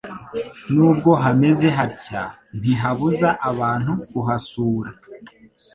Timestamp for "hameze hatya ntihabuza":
1.23-3.29